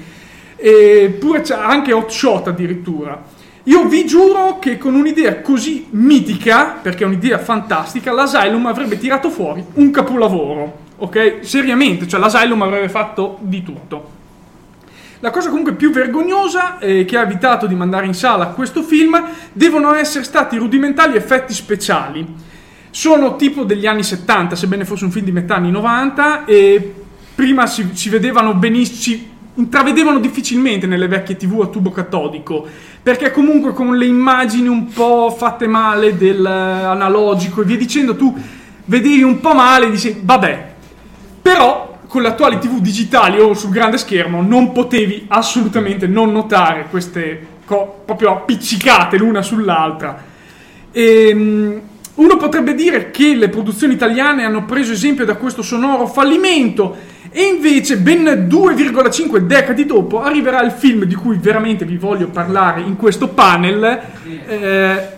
[0.55, 3.41] E pure c'è anche Hot Shot addirittura.
[3.63, 9.31] Io vi giuro che con un'idea così mitica, perché è un'idea fantastica, l'Asylum avrebbe tirato
[9.31, 11.39] fuori un capolavoro ok?
[11.41, 14.21] Seriamente, cioè l'Asylum avrebbe fatto di tutto.
[15.23, 19.23] La cosa comunque più vergognosa eh, che ha evitato di mandare in sala questo film
[19.53, 22.27] devono essere stati rudimentali effetti speciali.
[22.89, 26.93] Sono tipo degli anni 70, sebbene fosse un film di metà anni 90, e
[27.35, 32.67] prima si, si vedevano benissimo, si intravedevano difficilmente nelle vecchie tv a tubo catodico,
[33.01, 38.37] perché comunque con le immagini un po' fatte male dell'analogico e via dicendo, tu
[38.83, 40.72] vedevi un po' male e dici, vabbè,
[41.43, 46.87] però con le attuali TV digitali o sul grande schermo non potevi assolutamente non notare
[46.89, 50.23] queste co- proprio appiccicate l'una sull'altra.
[50.91, 51.81] E, um,
[52.15, 56.95] uno potrebbe dire che le produzioni italiane hanno preso esempio da questo sonoro fallimento
[57.31, 62.81] e invece ben 2,5 decadi dopo arriverà il film di cui veramente vi voglio parlare
[62.81, 63.99] in questo panel.
[64.47, 65.12] Eh,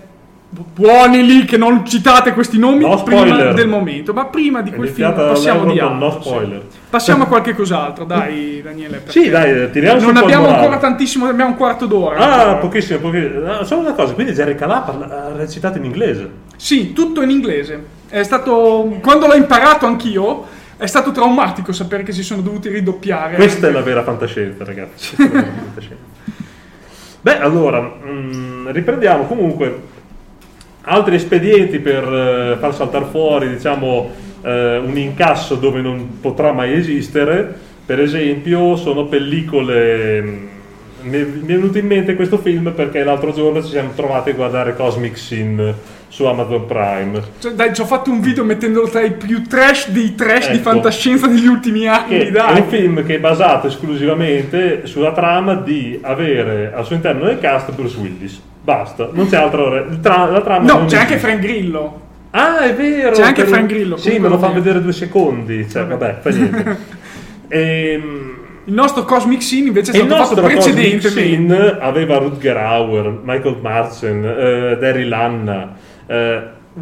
[0.73, 4.89] buoni lì che non citate questi nomi no prima del momento, ma prima di quel
[4.89, 6.21] film passiamo di altro.
[6.23, 6.61] No.
[6.89, 9.03] Passiamo a qualche cos'altro, dai Daniele.
[9.07, 12.17] Sì, dai, tiriamo Non abbiamo ancora tantissimo, abbiamo un quarto d'ora.
[12.17, 12.55] Ah, ancora.
[12.55, 13.63] pochissimo, pochissimo.
[13.63, 16.29] solo una cosa, quindi Jerry Calà ha recitato in inglese.
[16.55, 17.83] Sì, tutto in inglese.
[18.07, 20.45] È stato quando l'ho imparato anch'io
[20.77, 23.35] è stato traumatico sapere che si sono dovuti ridoppiare.
[23.35, 25.15] Questa è la vera fantascienza, ragazzi.
[27.21, 29.93] Beh, allora, mh, riprendiamo comunque
[30.85, 36.73] altri espedienti per eh, far saltare fuori diciamo, eh, un incasso dove non potrà mai
[36.73, 37.53] esistere,
[37.85, 40.47] per esempio sono pellicole, mm,
[41.01, 44.75] mi è venuto in mente questo film perché l'altro giorno ci siamo trovati a guardare
[44.75, 45.73] Cosmic Sin
[46.07, 47.21] su Amazon Prime.
[47.39, 50.53] Cioè, dai, ci ho fatto un video mettendolo tra i più trash dei trash ecco,
[50.53, 52.31] di fantascienza degli ultimi anni.
[52.31, 52.57] Dai.
[52.57, 57.39] È un film che è basato esclusivamente sulla trama di avere al suo interno del
[57.39, 58.41] cast Bruce Willis.
[58.65, 59.85] Basta, non c'è altro.
[60.01, 62.01] Tra, la trama no, c'è anche Frank Grillo.
[62.31, 63.11] Ah, è vero.
[63.11, 63.95] C'è anche Frank Grillo.
[63.95, 65.69] Sì, me lo fa vedere due secondi.
[65.69, 66.77] Cioè, vabbè, fa niente.
[67.47, 68.33] ehm.
[68.67, 71.77] Il nostro Cosmic Scene invece è stato fatto precedentemente.
[71.79, 75.75] aveva Rutger Hauer, Michael Marsen, uh, Derry Lanna,
[76.07, 76.13] uh,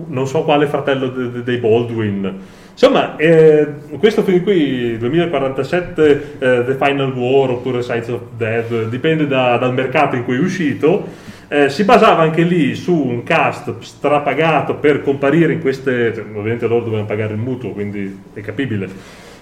[0.07, 2.39] non so quale fratello de- de- dei Baldwin.
[2.71, 3.67] Insomma, eh,
[3.99, 9.73] questo film qui, 2047, eh, The Final War oppure Sides of Dead, dipende da, dal
[9.73, 11.07] mercato in cui è uscito
[11.53, 16.65] eh, si basava anche lì su un cast strapagato per comparire in queste, cioè, ovviamente
[16.65, 18.89] loro dovevano pagare il mutuo, quindi è capibile,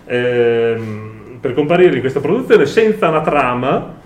[0.06, 0.78] eh,
[1.40, 4.00] per comparire in questa produzione senza una trama,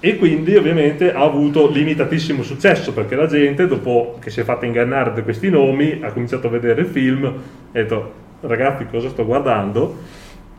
[0.00, 4.64] e quindi ovviamente ha avuto limitatissimo successo perché la gente dopo che si è fatta
[4.64, 7.24] ingannare da questi nomi ha cominciato a vedere il film
[7.70, 9.98] e ha detto ragazzi cosa sto guardando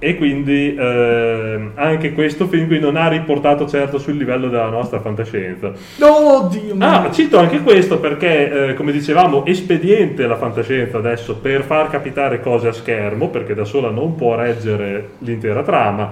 [0.04, 5.00] e quindi eh, anche questo film qui non ha riportato certo sul livello della nostra
[5.00, 5.72] fantascienza.
[6.00, 6.76] Oddio!
[6.80, 12.42] Ah, cito anche questo perché, eh, come dicevamo, espediente la fantascienza adesso per far capitare
[12.42, 16.12] cose a schermo, perché da sola non può reggere l'intera trama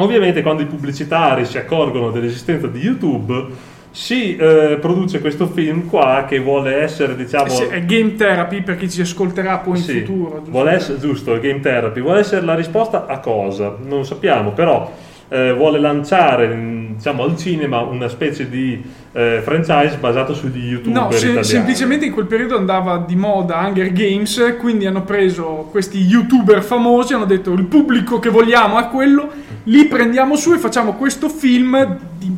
[0.00, 3.48] Ovviamente quando i pubblicitari si accorgono dell'esistenza di YouTube
[3.90, 8.76] si eh, produce questo film qua che vuole essere diciamo sì, è game therapy per
[8.76, 10.50] chi ci ascolterà poi in sì, futuro giusto?
[10.50, 14.92] vuole essere, giusto game therapy vuole essere la risposta a cosa non sappiamo però
[15.30, 16.48] eh, vuole lanciare
[16.94, 22.12] diciamo, al cinema una specie di eh, franchise basato sugli youtuber no, se, semplicemente in
[22.12, 27.52] quel periodo andava di moda Hunger Games quindi hanno preso questi youtuber famosi hanno detto
[27.52, 29.30] il pubblico che vogliamo è quello
[29.64, 32.30] li prendiamo su e facciamo questo film di,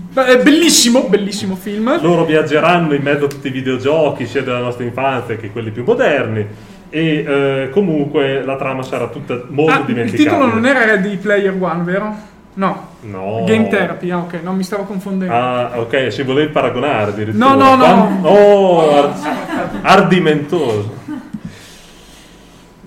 [0.43, 5.37] bellissimo bellissimo film loro viaggeranno in mezzo a tutti i videogiochi sia della nostra infanzia
[5.37, 6.47] che quelli più moderni
[6.95, 10.23] e eh, comunque la trama sarà tutta molto ah, dimenticata.
[10.23, 12.17] Il titolo non era Ready Player One, vero?
[12.55, 12.89] No.
[13.01, 13.45] No.
[13.47, 15.35] Game Therapy, ah ok, non mi stavo confondendo.
[15.35, 17.55] Ah, ok, si volevi paragonare addirittura.
[17.55, 18.29] No, no, no.
[18.29, 19.25] Oh, ard-
[19.83, 21.01] ardimentoso.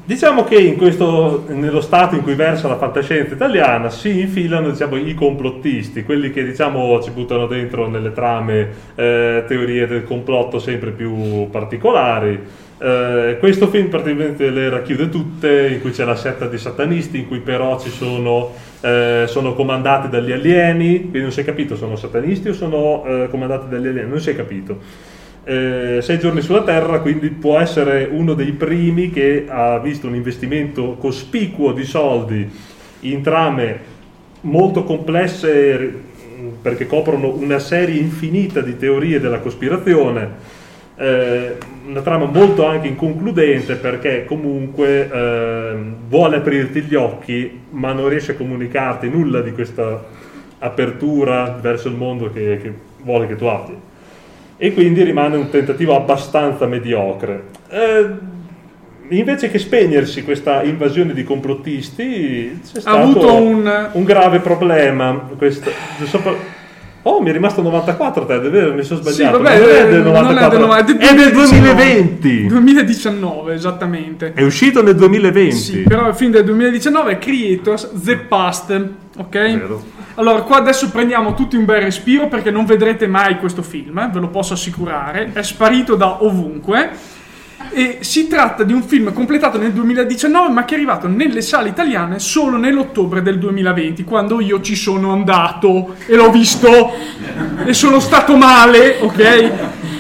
[0.08, 5.15] Diciamo che questo, nello stato in cui versa la fantascienza italiana si infilano diciamo, i
[5.15, 11.49] complottisti, quelli che diciamo, ci buttano dentro nelle trame eh, teorie del complotto sempre più
[11.49, 12.39] particolari
[12.78, 17.28] eh, questo film praticamente le racchiude tutte, in cui c'è la setta dei satanisti, in
[17.28, 21.96] cui però ci sono, eh, sono comandati dagli alieni, quindi non si è capito, sono
[21.96, 24.80] satanisti o sono eh, comandati dagli alieni, non si è capito.
[25.46, 30.16] Eh, sei giorni sulla Terra, quindi può essere uno dei primi che ha visto un
[30.16, 32.50] investimento cospicuo di soldi
[33.02, 33.94] in trame
[34.42, 36.14] molto complesse
[36.62, 40.55] perché coprono una serie infinita di teorie della cospirazione
[40.98, 45.76] eh, una trama molto anche inconcludente perché comunque eh,
[46.08, 50.04] vuole aprirti gli occhi ma non riesce a comunicarti nulla di questa
[50.60, 53.94] apertura verso il mondo che, che vuole che tu abbia
[54.58, 57.44] e quindi rimane un tentativo abbastanza mediocre.
[57.70, 58.10] Eh,
[59.10, 65.28] invece che spegnersi questa invasione di complottisti c'è stato ha avuto un, un grave problema.
[65.38, 65.70] Questo,
[67.08, 69.38] Oh, mi è rimasto 94 te, è vero, mi sono sbagliato.
[69.38, 72.48] Sì, vabbè, non è del 94, non è del, è del 2020.
[72.48, 74.34] 2019, esattamente.
[74.34, 75.56] È uscito nel 2020.
[75.56, 79.30] Sì, però il film del 2019 è Creators The Past, ok?
[79.30, 79.84] Vero.
[80.15, 84.10] Allora, qua adesso prendiamo tutti un bel respiro perché non vedrete mai questo film, eh,
[84.12, 85.30] ve lo posso assicurare.
[85.32, 86.89] È sparito da ovunque
[87.76, 91.68] e si tratta di un film completato nel 2019 ma che è arrivato nelle sale
[91.68, 96.94] italiane solo nell'ottobre del 2020 quando io ci sono andato e l'ho visto.
[97.66, 99.52] E sono stato male ok?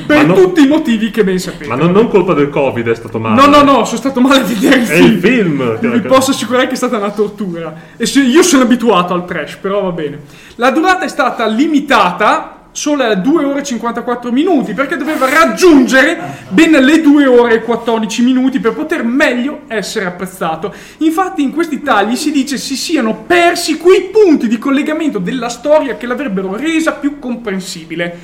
[0.05, 1.67] Per non, tutti i motivi che ben sapete.
[1.67, 3.41] Ma non, non, colpa del covid è stato male.
[3.41, 5.11] No no no sono stato male a vedere il è film.
[5.11, 7.75] il film vi posso assicurare che è stata una tortura.
[7.97, 10.21] E io sono abituato al trash però va bene.
[10.55, 16.19] La durata è stata limitata solo a 2 ore e 54 minuti perché doveva raggiungere
[16.49, 20.73] ben le 2 ore e 14 minuti per poter meglio essere apprezzato.
[20.97, 25.95] Infatti in questi tagli si dice si siano persi quei punti di collegamento della storia
[25.95, 28.19] che l'avrebbero resa più comprensibile.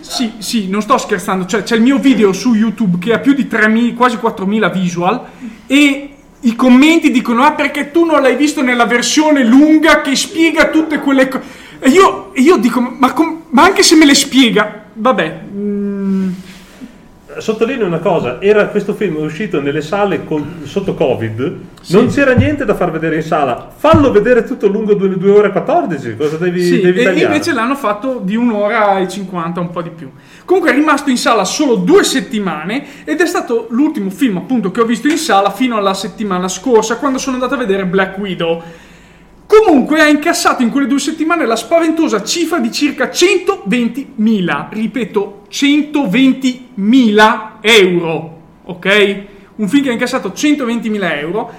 [0.00, 3.34] Sì, sì, non sto scherzando, cioè, c'è il mio video su YouTube che ha più
[3.34, 5.22] di 3.000, quasi 4.000 visual
[5.66, 6.10] e
[6.40, 10.98] i commenti dicono ah perché tu non l'hai visto nella versione lunga che spiega tutte
[10.98, 15.40] quelle cose e io, io dico, ma, com- ma, anche se me le spiega, vabbè.
[15.54, 16.28] Mm.
[17.38, 21.92] Sottolineo una cosa, era questo film uscito nelle sale col, sotto Covid, sì.
[21.92, 25.50] non c'era niente da far vedere in sala, fallo vedere tutto lungo 2 ore e
[25.50, 29.82] 14, cosa devi, sì, devi e invece l'hanno fatto di un'ora e 50, un po'
[29.82, 30.10] di più.
[30.46, 34.80] Comunque è rimasto in sala solo due settimane ed è stato l'ultimo film appunto che
[34.80, 38.62] ho visto in sala fino alla settimana scorsa quando sono andato a vedere Black Widow
[39.46, 47.48] Comunque ha incassato in quelle due settimane la spaventosa cifra di circa 120.000, ripeto, 120.000
[47.60, 49.24] euro, ok?
[49.56, 51.52] Un film che ha incassato 120.000 euro.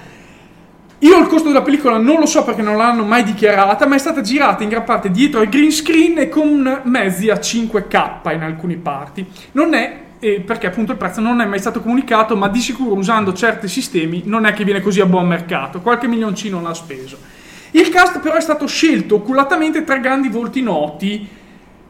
[0.98, 3.98] Io il costo della pellicola non lo so perché non l'hanno mai dichiarata, ma è
[3.98, 8.42] stata girata in gran parte dietro al green screen e con mezzi a 5K in
[8.42, 9.24] alcune parti.
[9.52, 12.96] Non è eh, perché appunto il prezzo non è mai stato comunicato, ma di sicuro
[12.96, 15.80] usando certi sistemi non è che viene così a buon mercato.
[15.80, 17.37] Qualche milioncino l'ha speso.
[17.72, 21.36] Il cast però è stato scelto oculatamente tra grandi volti noti.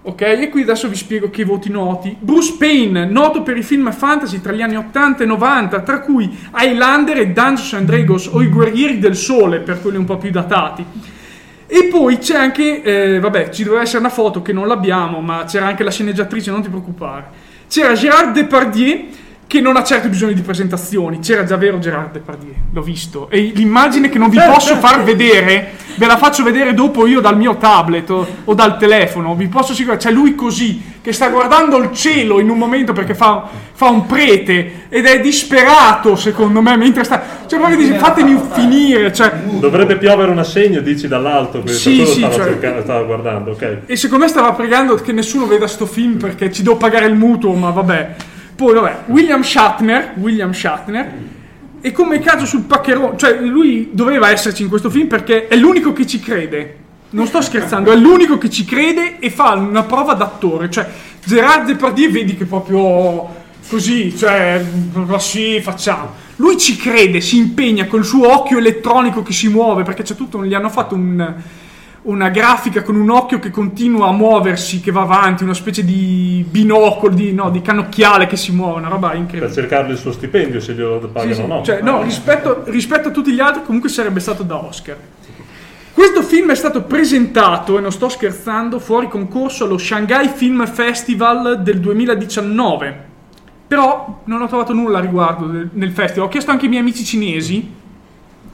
[0.00, 2.16] Ok, e qui adesso vi spiego che voti noti.
[2.18, 6.34] Bruce Payne, noto per i film fantasy tra gli anni 80 e 90, tra cui
[6.54, 10.30] Highlander e Dungeons and Dragons o I Guerrieri del Sole, per quelli un po' più
[10.30, 10.84] datati.
[11.66, 15.44] E poi c'è anche, eh, vabbè, ci doveva essere una foto che non l'abbiamo, ma
[15.44, 17.26] c'era anche la sceneggiatrice, non ti preoccupare.
[17.68, 19.04] C'era Gérard Depardieu
[19.48, 21.20] che non ha certo bisogno di presentazioni.
[21.20, 23.30] C'era già vero Gerard Depardieu, l'ho visto.
[23.30, 27.38] E l'immagine che non vi posso far vedere, ve la faccio vedere dopo io dal
[27.38, 29.34] mio tablet o, o dal telefono.
[29.34, 33.14] Vi posso assicurare, c'è lui così, che sta guardando il cielo in un momento perché
[33.14, 37.22] fa, fa un prete ed è disperato, secondo me, mentre sta...
[37.46, 39.10] Cioè, proprio dice, fatemi finire.
[39.14, 39.32] Cioè...
[39.32, 41.66] Dovrebbe piovere un assegno, dici, dall'alto.
[41.66, 42.44] Sì, sì, stava, cioè...
[42.44, 43.78] cercando, stava guardando, ok.
[43.86, 47.14] E secondo me stava pregando che nessuno veda sto film perché ci devo pagare il
[47.14, 48.36] mutuo, ma vabbè.
[48.58, 51.12] Poi, vabbè, William Shatner, William Shatner,
[51.80, 55.92] e come caso sul paccherone, cioè lui doveva esserci in questo film perché è l'unico
[55.92, 56.76] che ci crede.
[57.10, 60.68] Non sto scherzando, è l'unico che ci crede e fa una prova d'attore.
[60.70, 60.88] Cioè,
[61.24, 63.32] Gerard Depardieu vedi che proprio
[63.68, 64.60] così, cioè,
[65.18, 66.14] sì, facciamo.
[66.34, 70.44] Lui ci crede, si impegna col suo occhio elettronico che si muove, perché c'è tutto,
[70.44, 71.32] gli hanno fatto un
[72.08, 76.44] una grafica con un occhio che continua a muoversi, che va avanti, una specie di
[76.48, 79.46] binocolo, di, no, di cannocchiale che si muove, una roba incredibile.
[79.46, 81.50] Per cercarle il suo stipendio se glielo pagano sì, o sì.
[81.50, 81.62] no.
[81.62, 84.96] Cioè, no, rispetto, rispetto a tutti gli altri comunque sarebbe stato da Oscar.
[85.92, 91.60] Questo film è stato presentato, e non sto scherzando, fuori concorso allo Shanghai Film Festival
[91.62, 93.06] del 2019.
[93.66, 96.28] Però non ho trovato nulla a riguardo nel festival.
[96.28, 97.76] Ho chiesto anche ai miei amici cinesi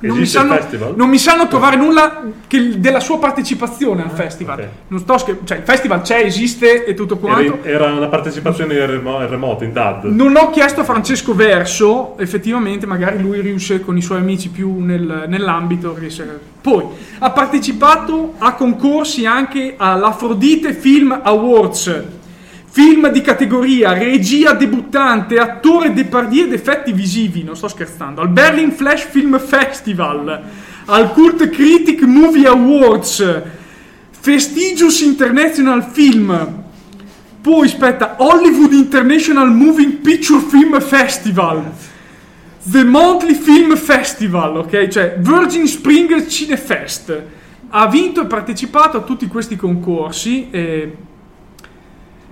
[0.09, 0.59] non mi, sanno,
[0.95, 2.23] non mi, sanno, trovare nulla
[2.77, 4.59] della sua partecipazione al festival.
[4.59, 4.71] Okay.
[4.89, 7.59] Non sto scher- cioè, il festival c'è, esiste e tutto quanto.
[7.63, 10.05] Era, una partecipazione in remoto, in DAD.
[10.05, 14.79] Non ho chiesto a Francesco Verso, effettivamente, magari lui riuscì con i suoi amici più
[14.81, 15.97] nel, nell'ambito.
[16.61, 16.85] Poi
[17.19, 22.23] ha partecipato a concorsi anche all'Afrodite Film Awards
[22.75, 28.73] Film di categoria, regia debuttante, attore Depardieu ed effetti visivi, non sto scherzando, al Berlin
[28.73, 30.43] Flash Film Festival,
[30.87, 33.43] al Cult Critic Movie Awards,
[34.11, 36.65] Festigious International Film,
[37.41, 41.71] poi aspetta, Hollywood International Moving Picture Film Festival,
[42.73, 44.89] The Monthly Film Festival, ok?
[44.89, 47.23] Cioè Virgin Spring Cinefest.
[47.69, 50.49] Ha vinto e partecipato a tutti questi concorsi.
[50.51, 50.97] E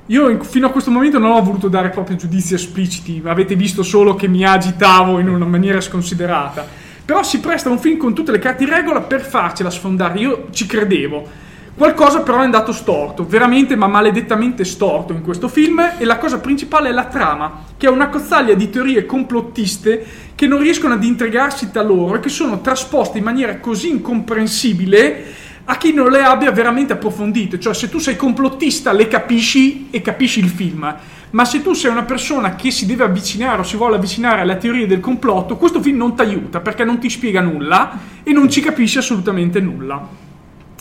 [0.06, 4.14] io fino a questo momento non ho voluto dare proprio giudizi espliciti, avete visto solo
[4.16, 6.66] che mi agitavo in una maniera sconsiderata.
[7.04, 10.46] Però si presta un film con tutte le carte in regola per farcela sfondare, io
[10.50, 11.40] ci credevo.
[11.74, 16.38] Qualcosa però è andato storto, veramente ma maledettamente storto in questo film e la cosa
[16.38, 21.02] principale è la trama, che è una cozzaglia di teorie complottiste che non riescono ad
[21.02, 25.24] intrigarsi tra loro e che sono trasposte in maniera così incomprensibile
[25.64, 27.60] a chi non le abbia veramente approfondite.
[27.60, 30.94] Cioè, se tu sei complottista, le capisci e capisci il film.
[31.30, 34.58] Ma se tu sei una persona che si deve avvicinare o si vuole avvicinare alle
[34.58, 38.50] teorie del complotto, questo film non ti aiuta perché non ti spiega nulla e non
[38.50, 40.06] ci capisci assolutamente nulla.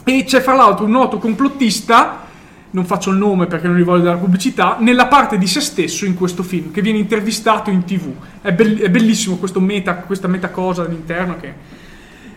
[0.03, 2.27] E c'è fra l'altro un noto complottista,
[2.71, 6.05] non faccio il nome perché non gli voglio dare pubblicità, nella parte di se stesso
[6.05, 8.11] in questo film, che viene intervistato in tv.
[8.41, 11.53] È, be- è bellissimo meta, questa meta cosa all'interno che...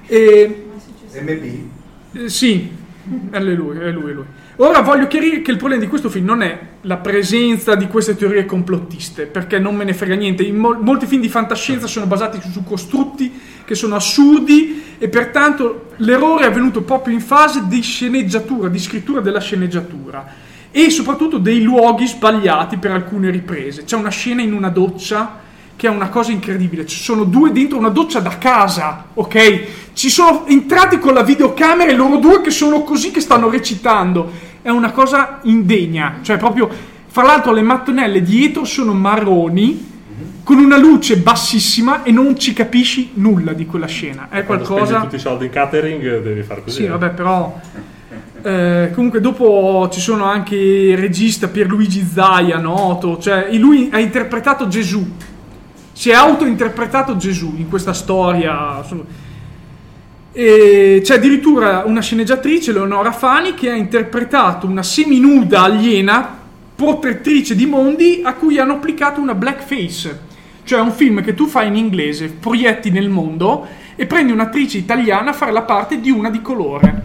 [0.06, 0.66] E...
[1.20, 1.82] MB?
[2.14, 2.70] Eh, sì,
[3.30, 4.24] è lui, è lui, è lui.
[4.56, 8.14] Ora voglio chiarire che il problema di questo film non è la presenza di queste
[8.14, 10.50] teorie complottiste, perché non me ne frega niente.
[10.52, 13.32] Mo- molti film di fantascienza sono basati su costrutti
[13.64, 19.20] che sono assurdi e pertanto l'errore è avvenuto proprio in fase di sceneggiatura, di scrittura
[19.20, 20.24] della sceneggiatura
[20.70, 23.84] e soprattutto dei luoghi sbagliati per alcune riprese.
[23.84, 25.40] C'è una scena in una doccia
[25.84, 26.86] che è una cosa incredibile.
[26.86, 29.92] Ci sono due dentro una doccia da casa, ok?
[29.92, 34.30] Ci sono entrati con la videocamera e loro due che sono così che stanno recitando.
[34.62, 36.70] È una cosa indegna, cioè proprio
[37.06, 39.92] fra l'altro le mattonelle dietro sono marroni
[40.42, 44.28] con una luce bassissima e non ci capisci nulla di quella scena.
[44.30, 46.76] È Quando qualcosa tutti i soldi in catering devi fare così.
[46.76, 46.88] Sì, eh.
[46.88, 47.60] vabbè, però
[48.42, 54.66] eh, comunque dopo ci sono anche il regista Pierluigi Zaia, noto, cioè lui ha interpretato
[54.66, 55.32] Gesù
[55.94, 58.84] si è auto-interpretato Gesù in questa storia.
[60.32, 66.36] E c'è addirittura una sceneggiatrice, Leonora Fani, che ha interpretato una seminuda aliena,
[66.74, 70.32] protettrice di mondi, a cui hanno applicato una blackface.
[70.64, 75.30] Cioè un film che tu fai in inglese, proietti nel mondo e prendi un'attrice italiana
[75.30, 77.02] a fare la parte di una di colore.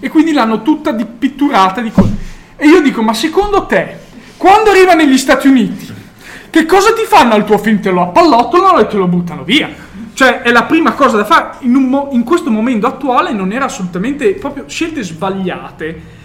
[0.00, 2.16] E quindi l'hanno tutta pitturata di colore.
[2.56, 3.96] E io dico, ma secondo te,
[4.36, 5.87] quando arriva negli Stati Uniti,
[6.50, 7.80] che cosa ti fanno al tuo film?
[7.80, 9.68] Te lo appallottolano e te lo buttano via.
[10.14, 11.58] Cioè, è la prima cosa da fare.
[11.60, 16.16] In, mo- in questo momento attuale non era assolutamente proprio scelte sbagliate.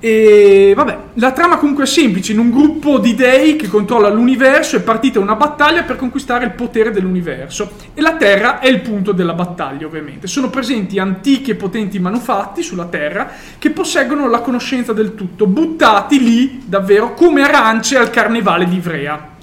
[0.00, 4.76] E vabbè, la trama comunque è semplice, in un gruppo di dei che controlla l'universo
[4.76, 9.10] è partita una battaglia per conquistare il potere dell'universo e la Terra è il punto
[9.10, 10.28] della battaglia ovviamente.
[10.28, 13.28] Sono presenti antichi e potenti manufatti sulla Terra
[13.58, 19.36] che posseggono la conoscenza del tutto, buttati lì davvero come arance al carnevale di Ivrea.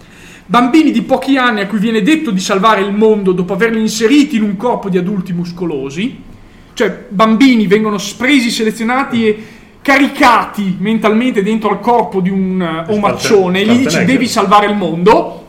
[0.47, 4.35] Bambini di pochi anni a cui viene detto di salvare il mondo dopo averli inseriti
[4.35, 6.21] in un corpo di adulti muscolosi,
[6.73, 9.43] cioè bambini vengono presi, selezionati e
[9.81, 14.75] caricati mentalmente dentro al corpo di un uh, omaccione e gli dici devi salvare il
[14.75, 15.47] mondo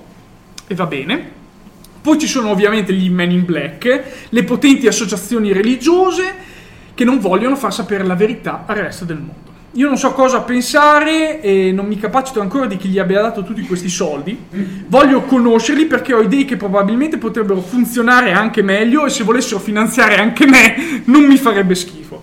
[0.66, 1.30] e va bene.
[2.01, 6.34] Poi ci sono ovviamente gli Men in Black, le potenti associazioni religiose
[6.94, 9.45] che non vogliono far sapere la verità al resto del mondo.
[9.77, 13.45] Io non so cosa pensare e non mi capacito ancora di chi gli abbia dato
[13.45, 14.39] tutti questi soldi.
[14.87, 20.16] Voglio conoscerli perché ho idee che probabilmente potrebbero funzionare anche meglio e se volessero finanziare
[20.16, 22.22] anche me non mi farebbe schifo.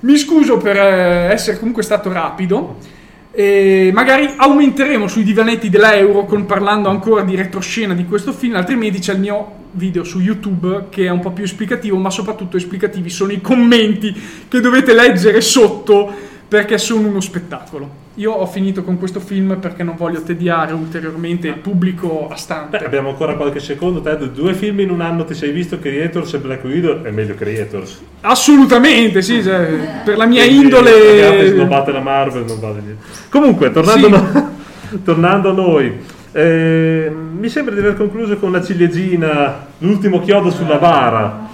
[0.00, 2.76] Mi scuso per eh, essere comunque stato rapido.
[3.32, 9.00] E magari aumenteremo sui divanetti della Eurocon parlando ancora di retroscena di questo film, altrimenti
[9.00, 13.08] c'è il mio video su YouTube che è un po' più esplicativo, ma soprattutto esplicativi
[13.08, 14.14] sono i commenti
[14.46, 17.88] che dovete leggere sotto perché sono uno spettacolo.
[18.16, 22.66] Io ho finito con questo film perché non voglio tediare ulteriormente il pubblico a.
[22.68, 24.02] Beh, abbiamo ancora qualche secondo.
[24.02, 27.34] Ted, due film in un anno ti sei visto, Creators e Black Widow, è meglio
[27.36, 28.02] Creators.
[28.20, 31.52] Assolutamente, sì, cioè, per la mia Quindi, indole...
[31.52, 33.02] Non batte la Marvel, non vale niente.
[33.30, 34.12] Comunque, tornando, sì.
[34.12, 34.50] no...
[35.04, 36.00] tornando a noi,
[36.32, 41.48] eh, mi sembra di aver concluso con una ciliegina, l'ultimo chiodo sulla bara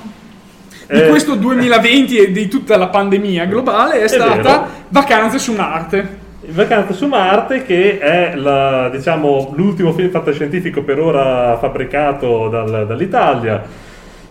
[0.89, 4.67] di eh, questo 2020 e di tutta la pandemia globale è, è stata vero.
[4.89, 6.27] Vacanze su Marte.
[6.47, 13.63] Vacanze su Marte che è la, diciamo, l'ultimo film fantascientifico per ora fabbricato dal, dall'Italia.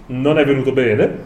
[0.08, 1.26] Non è venuto bene.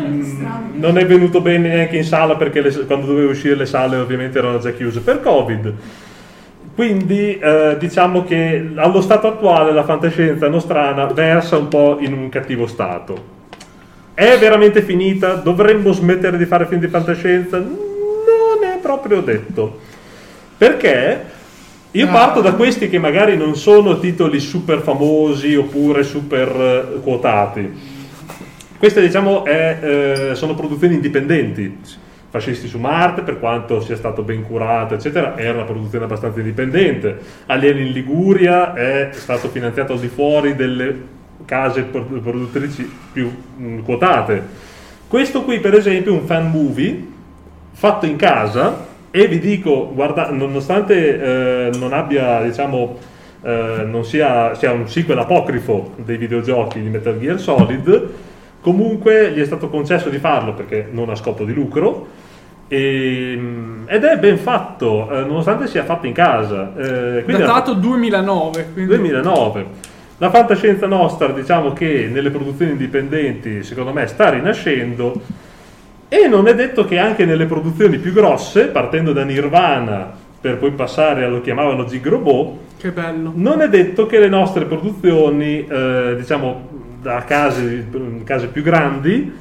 [0.00, 3.96] Mm, non è venuto bene neanche in sala perché le, quando doveva uscire le sale
[3.96, 5.72] ovviamente erano già chiuse per Covid.
[6.74, 12.28] Quindi eh, diciamo che allo stato attuale la fantascienza nostrana versa un po' in un
[12.28, 13.33] cattivo stato.
[14.14, 15.34] È veramente finita?
[15.34, 17.58] Dovremmo smettere di fare film di fantascienza?
[17.58, 19.80] Non è proprio detto.
[20.56, 21.24] Perché
[21.90, 27.72] io parto da questi che magari non sono titoli super famosi oppure super eh, quotati.
[28.78, 31.78] Queste diciamo è, eh, sono produzioni indipendenti.
[32.30, 37.18] Fascisti su Marte, per quanto sia stato ben curato, eccetera, era una produzione abbastanza indipendente.
[37.46, 41.13] Alieni in Liguria è stato finanziato al di fuori delle
[41.44, 44.42] case produttrici più mh, quotate.
[45.08, 47.06] Questo qui, per esempio, è un fan movie
[47.72, 52.98] fatto in casa e vi dico, guarda, nonostante eh, non abbia, diciamo,
[53.42, 58.08] eh, non sia, sia, un sequel apocrifo dei videogiochi di Metal Gear Solid,
[58.60, 62.08] comunque gli è stato concesso di farlo perché non ha scopo di lucro.
[62.66, 63.38] E,
[63.86, 66.72] ed è ben fatto, eh, nonostante sia fatto in casa.
[66.76, 68.68] Eh, Datato la, 2009.
[68.72, 68.96] Quindi...
[68.96, 69.66] 2009.
[70.18, 75.20] La fantascienza nostra, diciamo che nelle produzioni indipendenti, secondo me, sta rinascendo
[76.08, 80.70] e non è detto che anche nelle produzioni più grosse, partendo da Nirvana per poi
[80.70, 83.32] passare a lo chiamavano Zig Robot, che bello.
[83.34, 86.68] non è detto che le nostre produzioni, eh, diciamo
[87.02, 87.88] da case,
[88.24, 89.32] case più grandi,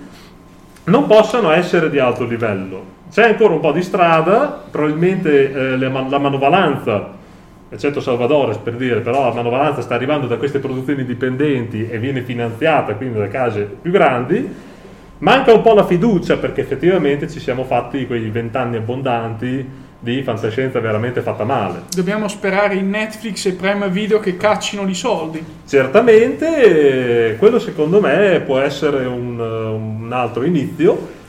[0.85, 2.91] non possano essere di alto livello.
[3.11, 7.11] C'è ancora un po' di strada, probabilmente eh, la manovalanza,
[7.73, 12.21] eccetto Salvadores per dire, però la manovalanza sta arrivando da queste produzioni indipendenti e viene
[12.21, 14.71] finanziata quindi da case più grandi
[15.23, 19.65] Manca un po' la fiducia perché effettivamente ci siamo fatti quei vent'anni abbondanti
[19.97, 21.83] di fantascienza veramente fatta male.
[21.95, 25.41] Dobbiamo sperare in Netflix e Prime Video che caccino i soldi.
[25.65, 31.21] Certamente, quello secondo me può essere un, un altro inizio.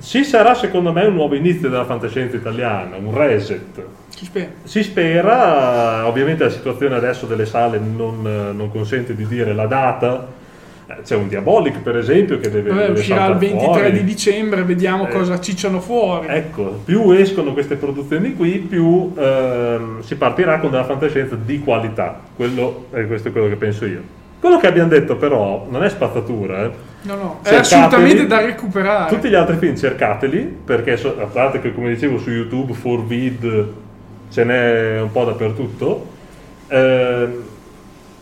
[0.00, 3.84] Ci sarà secondo me un nuovo inizio della fantascienza italiana, un reset.
[4.08, 4.50] Si spera.
[4.62, 10.26] Si spera, ovviamente la situazione adesso delle sale non, non consente di dire la data
[10.88, 13.92] eh, c'è un Diabolic per esempio che deve, Vabbè, uscirà il 23 fuori.
[13.92, 20.02] di dicembre vediamo eh, cosa cicciano fuori ecco più escono queste produzioni qui più ehm,
[20.02, 24.00] si partirà con della fantascienza di qualità quello, eh, questo è quello che penso io
[24.38, 26.70] quello che abbiamo detto però non è spazzatura eh.
[27.06, 31.26] No no cercateli, è assolutamente da recuperare tutti gli altri film cercateli perché so, a
[31.26, 33.66] parte che come dicevo su youtube 4vid
[34.30, 36.14] ce n'è un po' dappertutto
[36.68, 37.28] eh,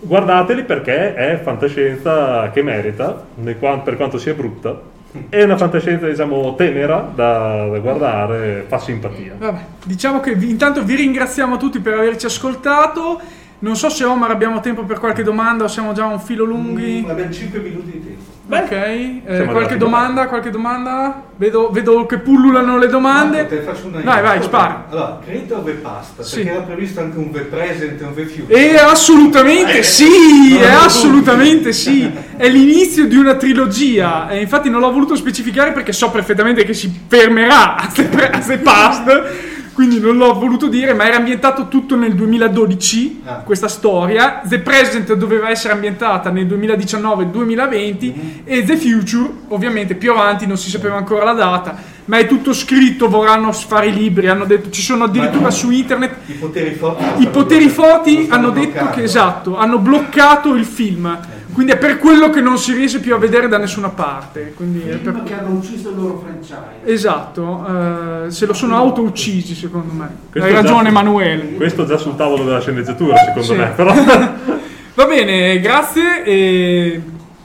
[0.05, 4.93] guardateli perché è fantascienza che merita, per quanto sia brutta.
[5.29, 9.35] È una fantascienza, diciamo, tenera da, da guardare, fa simpatia.
[9.39, 13.21] Vabbè, diciamo che vi, intanto vi ringraziamo tutti per averci ascoltato.
[13.61, 17.03] Non so se Omar abbiamo tempo per qualche domanda o siamo già un filo lunghi.
[17.07, 18.14] Mm, abbiamo 5 minuti di tempo.
[18.47, 21.23] Beh, ok, eh, qualche domanda, qualche domanda?
[21.37, 23.43] Vedo, vedo, che pullulano le domande.
[23.43, 24.85] No, te faccio una vai, vai, spara.
[24.91, 26.23] Allora, credito o pasta?
[26.23, 26.37] Sì.
[26.37, 28.55] Perché era previsto anche un V-Present e un V-Future.
[28.55, 32.11] E assolutamente eh, sì, è assolutamente sì.
[32.37, 34.29] È l'inizio di una trilogia.
[34.29, 39.53] E infatti non l'ho voluto specificare perché so perfettamente che si fermerà a The Past
[39.75, 43.35] quindi non l'ho voluto dire, ma era ambientato tutto nel 2012, ah.
[43.39, 44.41] questa storia.
[44.45, 48.29] The Present doveva essere ambientata nel 2019-2020 mm-hmm.
[48.45, 52.53] e The Future, ovviamente più avanti, non si sapeva ancora la data, ma è tutto
[52.53, 56.15] scritto, vorranno fare i libri, hanno detto, ci sono addirittura su internet...
[56.27, 61.07] I poteri forti, I poteri forti hanno detto che, esatto, hanno bloccato il film.
[61.07, 64.53] Eh quindi è per quello che non si riesce più a vedere da nessuna parte.
[64.55, 65.23] Quindi è per...
[65.23, 66.85] che hanno ucciso il loro franchise.
[66.85, 70.17] Esatto, eh, se lo sono auto-uccisi secondo me.
[70.31, 71.55] Questo Hai ragione Emanuele.
[71.55, 73.55] Questo già sul tavolo della sceneggiatura secondo sì.
[73.55, 73.69] me.
[73.71, 73.95] Però...
[74.95, 77.03] Va bene, grazie e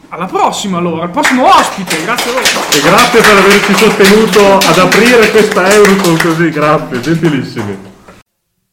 [0.09, 2.43] alla prossima allora, al prossimo ospite, grazie a voi.
[2.43, 7.77] E grazie per averci sostenuto ad aprire questa Eurocon così, grazie, gentilissimi.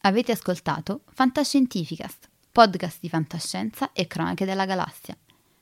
[0.01, 5.15] Avete ascoltato Fantascientificast podcast di fantascienza e cronache della galassia,